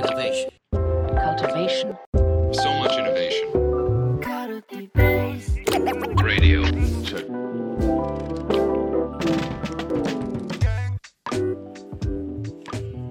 [0.00, 0.48] Innovation.
[0.72, 1.94] cultivation,
[2.52, 3.52] So much innovation.
[6.24, 6.62] Radio.
[7.04, 7.26] Check.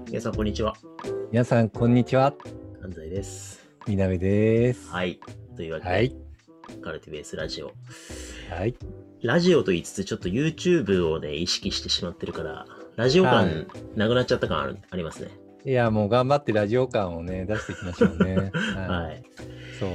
[0.08, 0.74] 皆さん、こんにちは。
[1.30, 2.34] 皆さん、こんにちは。
[2.82, 3.70] 安西です。
[3.86, 4.90] みなべです。
[4.90, 5.20] はい。
[5.54, 6.12] というわけで、はい。
[6.82, 7.72] カルティベースラジオ。
[8.50, 8.74] はい。
[9.22, 12.66] ラジオと言いつつ、ちょっと YouTube をね、意識してしまってるから、
[12.96, 15.30] ラジオは感なくなっちゃった感あるありますね。
[15.64, 18.50] いや、もう頑張ってラジオ感をね、出していきましょうね。
[18.76, 19.20] は はい。
[19.20, 19.22] い。
[19.78, 19.90] そう。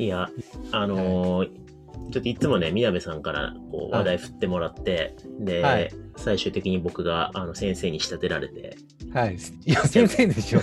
[0.00, 0.28] いや、
[0.70, 1.62] あのー
[2.10, 8.76] ちょっといつもね、宮部さんからこうはい話題振ってもらって、で、はい最終的に僕があの先生に仕立てられて、
[9.12, 9.36] はい。
[9.36, 10.60] いや、先生でしょ。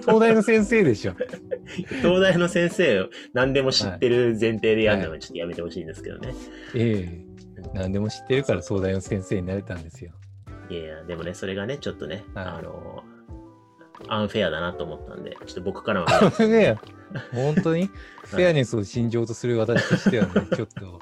[0.00, 1.14] 東大の先生でしょ。
[2.02, 6.32] 東大の先生を何でも知ってる前提でやるのはちょっとやめてほしいんですけどね。
[6.74, 10.12] ええ何でも知ってるから東大の先生になれたんですよ。
[10.70, 13.17] いやでもね、それがね、ちょっとね、はいあのー
[14.08, 16.30] アンフェアだなと思ったんで、ちょっと僕からは。
[16.40, 16.78] ね、ね
[17.32, 17.90] 本当に？
[18.24, 21.00] フェアネスを信条とする私としてはね、ちょっと、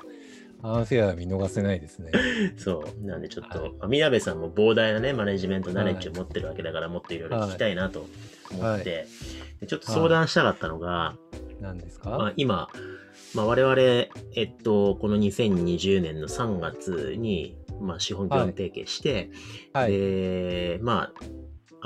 [0.62, 2.11] アンフェアは見逃せないですね。
[2.56, 3.70] そう、なんでちょっと、はい。
[3.70, 8.06] まあ宮部さんも膨大なね、マネジメント knowledge を持ってるわけだから、もっといろいろ聞きたいなと
[8.50, 8.84] 思って、はい。
[8.84, 9.06] で
[9.66, 11.16] ちょっと相談したかったのが、
[11.60, 12.69] 何ですまあか、今、
[13.34, 13.77] まあ、我々、
[14.34, 19.31] えっと、この2020年の3月に、まあ、資本業務提携して、
[19.72, 19.92] はい。
[19.92, 21.25] で、まあ、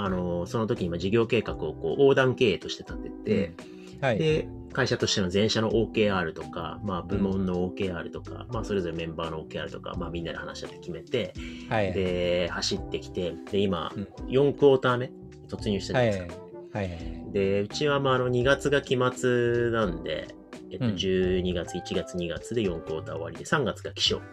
[0.04, 3.52] あの、その時にまあ事業計画をこう横断経営として立てて、
[4.00, 4.18] はい。
[4.18, 11.34] で、会社としての全社の OKR とか、まあ、部門の OKR とか、まあ、それぞれメンバーの OKR とか、まあ、みんなで話し合って決めて、
[11.68, 11.92] はい。
[11.92, 15.10] で、走ってきて、で、今うん、4クォーター目、
[15.48, 16.10] 突入したじゃはい。
[16.10, 16.78] ないですか。
[16.78, 16.88] はい。
[16.88, 17.32] はい。
[17.32, 20.28] で、うちはまああの2月が期末なんで、
[20.70, 24.24] えっと、うん12月、1月、2月で4クォーター終わりで、3月が起床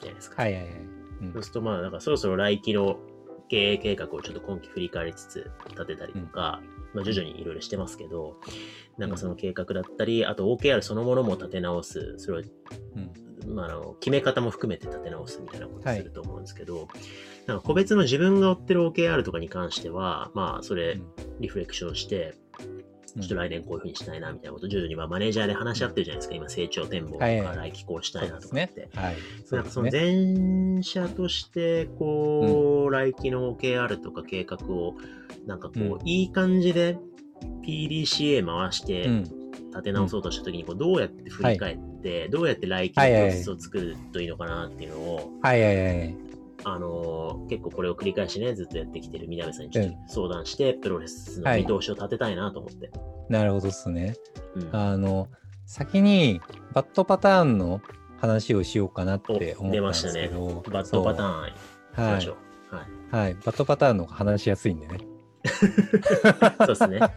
[0.00, 0.42] じゃないですか。
[0.42, 0.54] はい。
[0.54, 0.64] はい。
[1.22, 2.98] うんそうするとまあ、だからそろそろ来期の
[3.48, 6.60] 経営計画をちょっと今期振り返りつつ立てたりとか、
[6.94, 8.36] まあ徐々にいろいろしてますけど、
[8.98, 12.42] なんかその計画だったり、あと OKR そのものも立て直す、それを
[12.96, 13.12] うん。
[13.46, 16.88] まあ、あの決め方も含めて立て直すみたいなことをすると思うんですけど、
[17.46, 20.98] なんか個別の自分が追ってる OKR とかに関しては、まあ、それ
[21.40, 22.34] リフレクションして、
[23.20, 28.88] ちょっと来年こういうふうにしたいなみたいなことを徐々にまあマネージャーで話し合ってるじゃないですか、今成長展望とか来期こうしたいなとかって。。
[28.94, 29.16] はい。
[29.44, 30.34] そなんかそのうですね。
[30.34, 34.96] 全社として、こう、来期の OKR とか計画を、
[35.46, 36.98] なんかこう、うんいい感じで
[37.66, 39.44] PDCA 回してうん。
[39.74, 46.16] 立て直そうとしたときに、こうどうやって振り返って、どうやって来期のプはいはいはいロセスを作るといいのかなっていうのを、はいはいはい。
[46.64, 52.90] あのー結構これを繰り返しね、ずっとやってきてる南さんにちょっと相談して、プロセスの見通しを立てたいなと思って。
[53.28, 54.14] なるほどっすね。
[54.56, 55.28] うんあの、
[55.66, 56.40] 先に
[56.72, 57.80] バッドパターンの
[58.20, 60.62] 話をしようかなってお思ったんで出ましたねすけど。。
[60.70, 61.54] バッドパターン、はい
[61.96, 62.36] ましょ。
[62.72, 62.74] う。
[62.74, 63.24] はい。
[63.24, 63.34] はい。
[63.34, 64.98] バッドパターンの方が話しやすいんでね。
[66.58, 66.98] そうですね。
[66.98, 67.10] はい。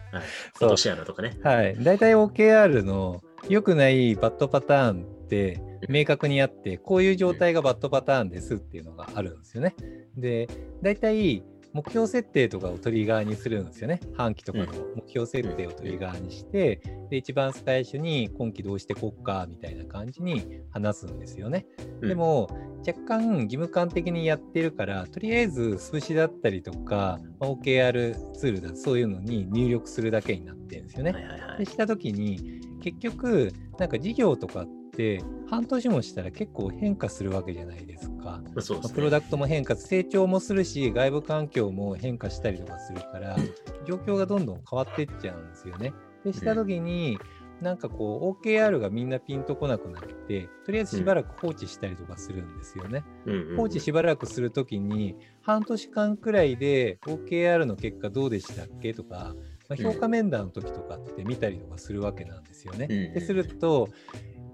[0.60, 1.38] 落とし穴とかね。
[1.42, 1.76] はい。
[1.82, 9.74] 大体 OKR の良くないバッドパターンって明確にあって、こういう状態がバッドパターンですっていうのがあるんですよね。
[10.16, 10.48] で、
[10.82, 14.00] 大体目標設定とかをトリガーにするんですよね。
[14.14, 14.66] 半期とかの
[14.96, 16.80] 目標設定をトリガーにして、
[17.10, 21.66] で、一番最初に今期どうしてこっかみたいな感じに話すんですよね。
[22.00, 22.48] うんでも、
[22.86, 31.14] 若干義務感的にやってるから、とりあえず数詞だったりとか、まあ OKR ツールだそういうのに入力するだけになってるんですよね。
[31.58, 38.42] でした時に結局なんか事業とかって半年もしたら結構変化するわけじゃないですか。
[38.42, 38.78] まあ、そうですね。
[38.82, 43.36] まあプロダクトも変化成長もするし外部環境も変化したりとかするから
[43.86, 45.92] 状況がどんどん変わっていっちゃうんですよね。
[46.24, 47.16] でした時に、
[47.60, 53.04] なんかこう OKR がみんなピンとこなくなってとりあえずしばらく放置したりとかするんですよね。
[53.24, 59.34] うんうんうん放置しばらくするときに、半年間くらいで OKR の結果どうでしたっけとか、
[59.68, 62.86] まあ、評価面談の時とかって見たりとかするわけなんですよね。
[62.88, 63.88] うんうんうんですると、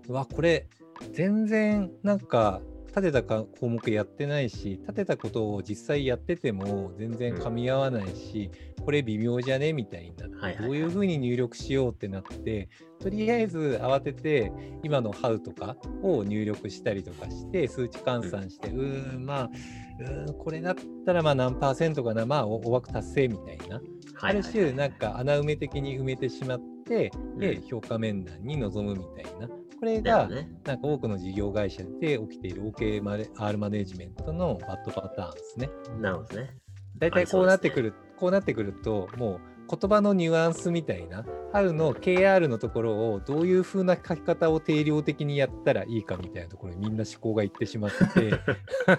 [0.09, 0.66] うわ、これ、
[1.12, 8.53] 全然なんか、立てたか項目やってないし、立てたことを実際やってても全然噛み合わないし、
[8.84, 9.72] これ微妙じゃね？
[9.72, 10.26] みたいにな。
[10.26, 10.67] って、はいはいはい。
[10.67, 12.69] どういうふうに入力しようってなって、
[13.00, 14.52] とりあえず慌てて
[14.84, 19.50] 今の How とかを入力したりとかして数値換算して、うーんまあ
[19.99, 20.75] うーんこれだっ
[21.05, 22.25] たらまあ何パーセントかな？
[22.26, 23.84] まあおお枠達成みたいな、はい
[24.20, 24.52] あるはいはい。
[24.52, 27.62] 種なんか穴埋め的に埋めてしまってで、うん。
[27.62, 29.49] 評価面談に臨むみたいな
[29.84, 30.28] これが。
[30.64, 35.69] なんか多くの事業会社で起きている OKR マネジメントのバッドパターンですね。
[36.00, 36.56] なるほどね。
[36.96, 48.32] 大体こうなってくる、こうなってくると、もう言葉のニュアンスみたいな How の KR のところをどういう風な書き方を定量的にやったらいいかみたいなところにみんな思考がいってしまって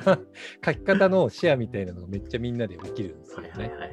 [0.65, 3.50] 書き方のシェアみたいなのがめっちゃみんなで起きるんですよね。
[3.50, 3.91] はいはいはいはい。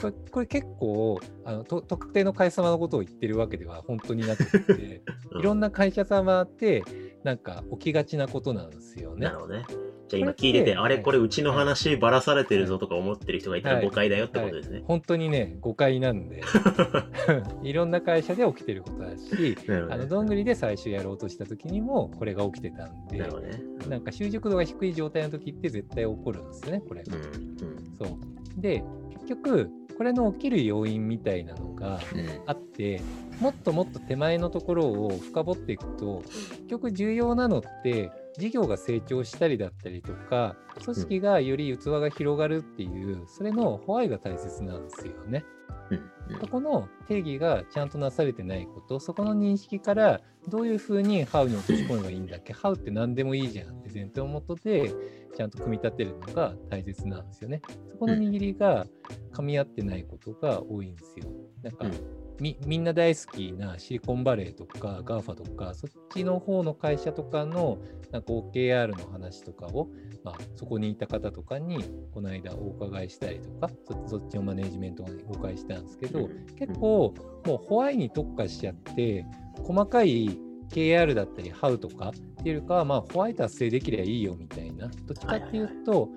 [0.00, 5.02] これこれ結構あのと特定の会社様のことを言ってるわけでは本当になくて
[5.38, 6.82] いろんな会社様って
[7.22, 9.64] なんか起きがちなことなんですよねね。
[10.10, 14.82] じゃあ今聞いてて、あれこれうちの話ばらされてるぞとか思ってる人がいたら誤解だよってことですね。
[14.84, 16.42] 本当にね誤解なんで
[17.62, 23.28] いろんな会社で起きてることだしねあのどんぐりで最初やろうとした時にもこれが起きてたんでね。
[23.88, 27.16] なんか習熟度が低い状態の時って絶対起こるんですよねこれが。
[27.16, 27.22] うん。
[27.22, 27.26] う
[27.72, 27.96] ん。
[27.96, 32.26] そうで結局これの起きる要因みたいなのがうん。
[32.46, 33.00] あって
[33.40, 45.44] もっともっと手前のところを深掘っていくと結局重要なのって事業が成長したりだったりとか組織がより器が広がるっていうそれのホワイが大切なんですよね。
[45.90, 46.40] うん。
[46.40, 54.94] そこの定義がちゃんとなされてないことそこの認識からどういうふうに How に落とし込めばいいんだっけ How って何でもいいじゃんって前提をもとで
[55.36, 57.60] ちゃんと組み立てるのが大切なんですよね。
[57.92, 58.86] そこの握りが
[59.32, 61.26] 噛み合ってないことが多いんですよ。
[61.62, 67.78] なんか、うんみみんな大好きなシリコンバレーとか GAFA とかそっちの方の会社とかの
[68.10, 69.88] なんか OKR の話とかを、
[70.24, 77.14] まあ、そこにいた方とかにこの間お伺いしたりとかそそっちのマネジメントにお伺いしたんですけど、結構
[77.44, 79.26] もうホワイに特化しちゃって
[79.62, 80.38] 細かい
[80.70, 84.88] KR だったり How とかっていうよりかはまあホワイ達成できればいいよみたいな。
[84.88, 86.08] どっちかっていうと、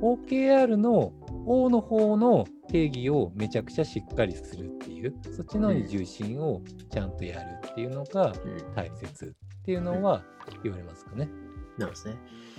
[0.00, 1.12] OKR の
[1.46, 8.74] O の方の定義をめちゃくちゃしっかりするっていうそっちの方に重心をちゃんとやるっていうのがうん。
[8.74, 10.22] 大切っていうのは
[10.62, 11.28] 言われますかね。
[11.78, 12.16] なんですね。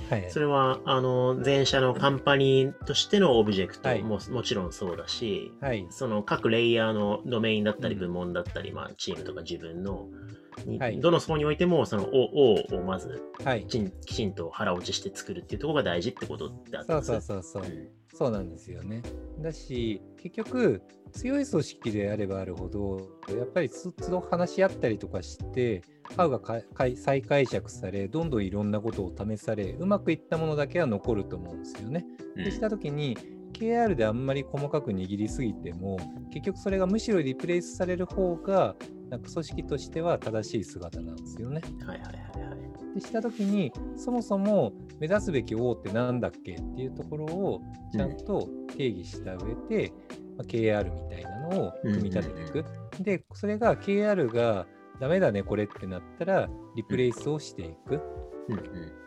[0.10, 10.45] はい、それは、あの、前者のカンパニーとしてのオブジェクトはいももちろんそうだし、はい、その各レイヤーのドメインだったりうん部門だったり、まあチームとか自分の、に
[10.80, 13.68] はいどの層においても、その O, o をまずはいき。
[13.68, 17.72] ちんきちんと腹落ちして作るっていうところが大事ってことであったそうんですそうそうそう。
[17.72, 19.02] うんそうなんですよね。
[19.42, 20.82] だし、結局、
[21.12, 25.82] 強い組織であればあるほど、やっぱりつ都度話し合ったりとかして、
[26.16, 32.06] ハウがかかい再解釈され、どんどんいろんなことを試され、うまくいったものだけは残ると思うんですよね。
[32.38, 33.18] うんそうしたときに、
[33.52, 35.98] KR であんまり細かく握りすぎても、
[36.32, 38.78] 結局それがむしろリプレイスされる方が、
[39.10, 41.62] なんか組織としては正しい姿なんですよね。
[41.86, 42.12] はいはいは
[42.46, 42.96] いはい。
[42.96, 47.62] でしたときにそもそも目指すべき王ってなんだっけっていうところを
[47.92, 49.92] ちゃんと定義した上で、
[50.38, 52.66] まあ KR みたいなのを組み立てていく。
[53.02, 54.66] でそれが KR が
[55.00, 58.02] ダメだねこれってなったらリプレイスをしていく。
[58.50, 59.05] うんうん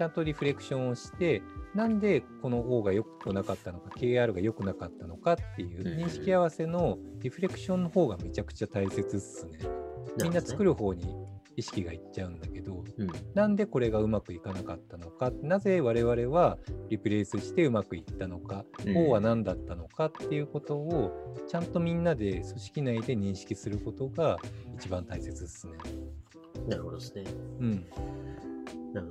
[0.00, 1.42] ちゃんとリフレクションをして
[1.74, 9.58] なんでこの O が良くなかったのか KR が良くなかったのかっていううん認識合わせのリフレクションの方がめちゃくちゃ大切っすね。
[10.22, 11.04] みんな作るる方に
[11.56, 13.12] 意識がいっちゃうんだけど、ほどね。
[13.34, 16.56] なんでこれがうまくいかなかったのか、なぜ我々は
[16.88, 24.38] リプレイスしてうまくいったのか、うん O は何だったのかっていうことをちゃんとみんなで組織内で認識することが
[24.78, 25.74] 一番大切ですね。
[25.84, 27.24] うんなるほどですね。
[27.60, 27.86] うん。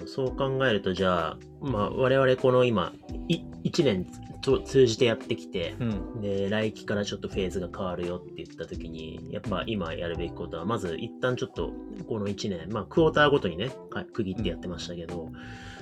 [0.06, 2.94] そう考えると、じゃあ、まあ、我々この今、
[3.28, 4.06] い1年
[4.42, 6.22] と通じてやってきて、うん。
[6.22, 11.72] で、来期からちょっとフェーズが変わるよって言ったときに、やっぱ今やるべきことは、まず一旦ちょっと
[12.08, 15.30] この1年、まあ、クォーターごとにね、か区切ってやってましたけど、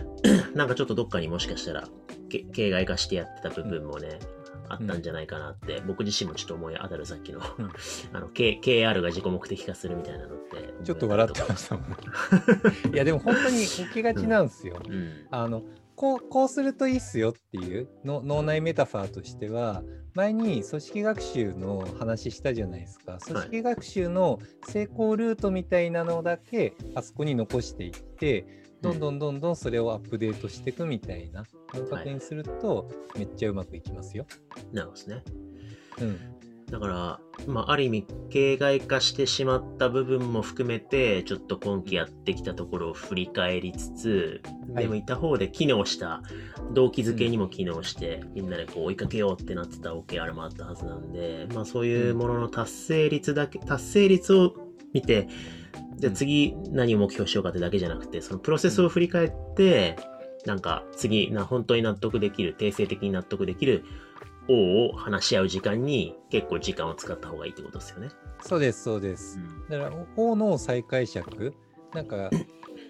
[0.56, 1.88] なんかちょっとどっかにもしかしたら、
[2.30, 4.20] け形骸化してやってた部分もね、
[4.70, 7.72] あったんじゃないかなって、僕自身もちょっと思い当たるさっきの、うん
[8.14, 10.74] あの、K、KR が自己目的化するみたいなのって。
[10.84, 11.96] ちょっと笑ってましたもんね。
[12.94, 14.82] いや、でも本当に起きがちなんですよ。
[14.88, 15.28] うん。
[15.30, 15.64] あの
[15.98, 19.82] こうこうするといいっすよっていうの脳内メタファーとしては
[20.14, 28.46] 前に組織学習の話したじゃないですか組織学習の成功ルートみたいなのだけあそこに残していって
[28.82, 34.26] どんどんどんどんそれをアップデートしていくみたいなのを確認するとめっちゃうまくいきますよ。
[34.72, 35.24] なるほどですね。
[36.02, 36.38] うん
[36.72, 44.42] だから、まあ、ある意味、形骸化してしまった部分も含めて、ちょっと今期やってきたところを振り返りつつ、
[44.74, 46.22] はいでもいた方で機能した、
[46.74, 54.54] 動機づけにも機能して、みんなでこう追いかけようってなってた OKR もあったはずなんで、まあそういうものの達成率だけ、達成率を
[54.92, 55.30] 見て、
[55.98, 59.96] じゃあ次何を目標しようかってだけじゃなくて、そのプロセスを振り返って、
[60.46, 63.84] なんか次な、本当に納得できる、定性的に納得できる
[64.50, 68.10] O を話し合う時間に結構時間を使った方がいいってことですよね。
[68.42, 69.40] そうですそうです。
[69.70, 71.54] だから、法の再解釈、
[71.94, 72.30] なんか、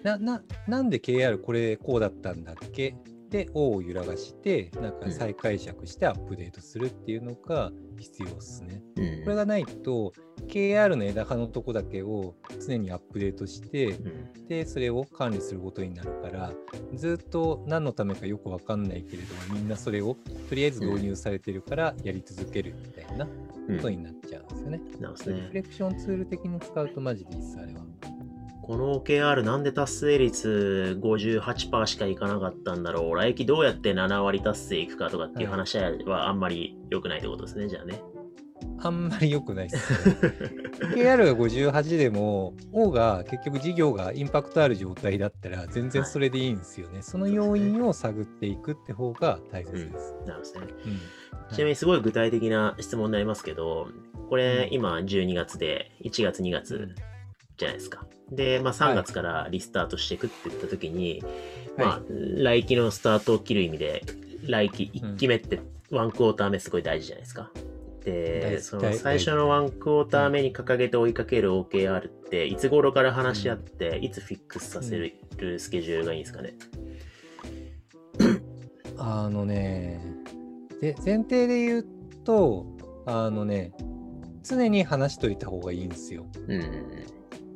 [0.04, 2.94] な、な、なんで KR これこうだったんだっけ？
[3.30, 8.82] で、O を揺らがして、なんか再解釈してアップデートするっていうのが必要ですね。
[8.96, 10.12] うんうんこれがないと
[10.46, 12.34] KR の枝葉のとこだけを
[12.66, 14.08] 常にアップデートしてう
[14.42, 16.52] んでそれを管理することになるから
[16.94, 20.16] ずっと何のためかよくわかんないけれどもみんなそれを
[20.48, 23.32] とりあえず導入されてるからやり続けるみたいなこ
[23.82, 24.80] とになっちゃうんですよね。
[25.00, 25.54] なるほどねリフ。
[25.54, 27.80] レクションツール的に使うとマジでいいっすあれは。
[28.68, 33.14] この OKR なんで達成率58%しかいかなかったんだろう？
[33.14, 38.02] 来期どうやって7割達成いくかとかっていう話はあんまり良くないってことですね、じゃあね。
[38.80, 40.16] あんまり良くないっす、ね。
[40.94, 47.00] KR が58でも O が結局事業がインパクトある状態だったら全然それでいいんですよね。
[47.00, 50.14] その要因を探っていくって方が大切です。
[50.26, 50.72] なるほどね。
[50.84, 51.00] うん
[51.50, 53.88] ちなみにすごい具体的な質問になりますけど、
[54.28, 56.94] これ今12月で1月2月
[57.58, 58.06] じゃないですか。
[58.30, 61.22] で、まあ3月からリスタートしていくって言った時に、
[61.76, 64.02] まあ来期のスタートを切る意味で、
[64.46, 65.60] 来期1期目って
[65.90, 67.50] ワンクォーター目すごい大事じゃないですか。
[68.04, 75.14] 大で、事その最初のワンクォーター目に掲げて追いかける OKR って、いつ頃から話し合って、いつフィックスさせる
[75.58, 76.54] スケジュールがいいんですかね？
[78.98, 80.00] あのね、
[80.80, 81.86] で前提で言う
[82.24, 82.66] と、
[83.06, 83.72] あのね、
[84.42, 86.26] 常に話しといた方がいいんですよ。
[86.48, 86.62] うん。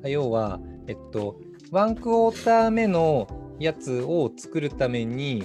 [0.08, 1.40] 要は、えっと、
[1.70, 3.26] ワンクォーター目の
[3.58, 5.44] やつを作るために、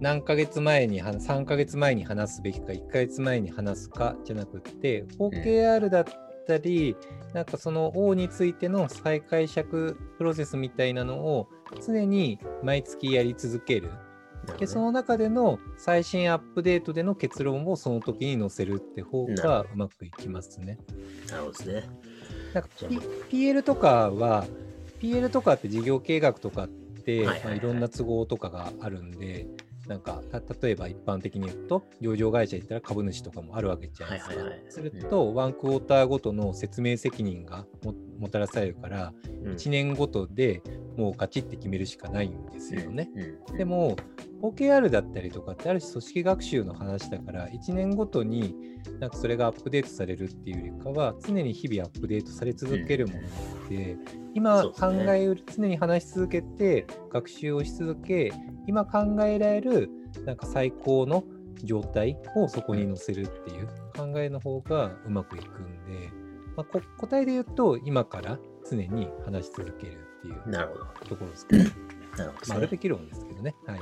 [0.00, 6.04] 何ヶ月前に、は3ヶ月前に話すべきか、1ヶ月前に話すかじゃなくって、OKR だっ
[6.46, 6.96] たり、
[7.32, 11.48] なんかその O についての再解釈プロセスみたいなのを
[11.86, 13.90] 常に毎月やり続ける。
[14.58, 20.78] で、その中での最新アップデートでの結論をその時に載せるって方がうまくいきますね。
[21.28, 21.88] なるほどですね。
[22.54, 22.68] なんか
[23.30, 24.46] PL とかは、
[25.00, 27.60] PL とかって事業計画とかって、はいはいはい。
[27.60, 29.46] ろんな都合とかがあるんで、
[29.88, 34.34] なんかた例えば一般的に言うと、上場会社行ったら株主とかもあるわけじゃないですか。
[34.36, 34.64] はいはいはい。
[34.68, 37.66] すると、ワンクォーターごとの説明責任が
[38.22, 39.12] ももたらされるから、
[39.44, 39.52] うん。
[39.54, 40.62] 1年ごとで
[40.96, 43.10] もうガチって決めるしかないんですよね。
[43.50, 43.56] うん。
[43.56, 43.96] でも
[44.40, 48.54] OKR だったりとかってある種組織学習の話だから1年ごとに
[49.00, 53.96] なんかそれがアップデートされるっていうよりかは常に日々アップデートされ続けるものなので、
[54.34, 58.32] 今考えうる常に話し続けて学習をし続け
[58.66, 59.90] 今考えられる
[60.24, 61.24] なんか最高の
[61.64, 66.21] 状態をそこに載せるっていう考えの方がうまくいくんで、
[66.56, 70.34] まあ、こ答えで言うと今から常に話し続けるっていう。
[71.08, 71.64] ところですかね。
[72.16, 73.54] なるほどですまあ、あねるべき論ですけどね。
[73.66, 73.80] はい。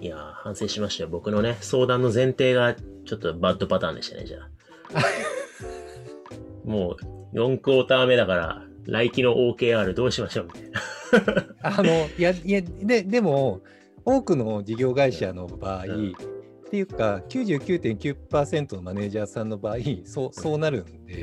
[0.00, 1.08] いやー、反省しましたよ。
[1.08, 4.50] 僕のね、相談の前提がちょっとバッドパターンでしたね、じゃあ。
[6.68, 6.96] も
[7.32, 10.80] う、4クォーター目だから、来期の OKR どうしましょうみたいな。
[11.62, 13.62] あの、いや、いや、で、でも、
[14.04, 16.33] 多くの事業会社の場合、うん
[16.74, 21.22] っていうか、99.9%のマネージャーさんの場合、そうそうなるんで、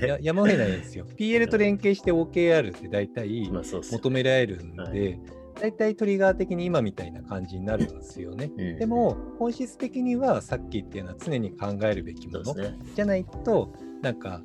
[0.00, 0.18] ねや。
[0.20, 1.06] やむを得ないんですよ。
[1.16, 5.20] PL と連携して OKR って大体求められるんはで、
[5.60, 8.50] 大体トリガー的に今みたいな感じになるんですよね。
[8.56, 12.54] うんでも、本質的にはさっき言ったような常に考えるべきもの。
[12.96, 13.72] じゃないと、
[14.02, 14.42] なんか、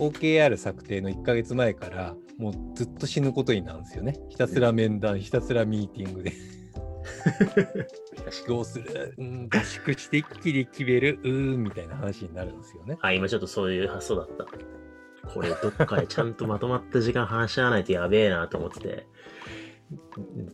[0.00, 4.18] OKR 策定の1ヶ月前から、もうずっと死ぬことになるんですよね。
[4.28, 6.32] ひたすら面談、ひたすらミーティングで。
[8.46, 12.98] どうするうん、合宿して一気に決めるうーんみたいな話になるんですよね。
[13.00, 14.46] あ、今ちょっとそういう発想だった。
[15.28, 19.06] これ、どっかでちゃんとまとまった時間話し合わないとやべえなと思ってて、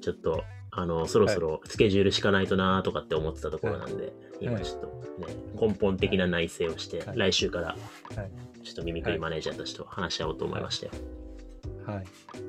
[0.00, 4.86] ちょっと、あの、そろそろスケジュール敷かないとなとかって思ってたところなんで、今ちょっと
[5.26, 7.76] ね、根本的な内省をして、はい来週から、
[8.16, 8.64] はい。
[8.64, 10.92] ちょっと耳くりマネージャーたちと話し合おうと思いましたよ。
[11.86, 12.04] はい。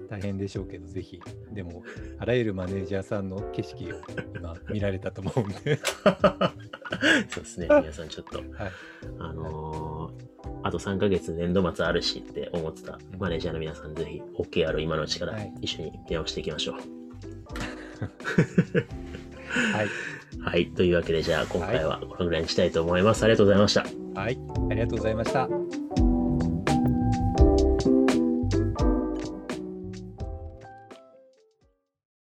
[0.09, 1.21] 大変でしょうけど、ぜひ。
[1.51, 1.83] でも、
[2.19, 4.01] あらゆるマネージャーさんの景色を
[4.35, 5.77] 今見られたと思うんで。
[7.29, 8.71] そうですね、皆さんちょっと、はい。
[9.19, 16.75] あのーあと3ヶ月年度末あるしって思ってたマネージャーの皆さん、ぜひ OKR を今のうちからはい一緒に見直していきましょう。
[19.75, 19.87] はい。
[20.39, 20.71] はい。
[20.71, 23.23] というわけで、じゃあ今回はこのぐらいにしたいと思います。
[23.23, 23.85] ありがとうございました。
[24.19, 24.39] はい。
[24.71, 25.47] ありがとうございました。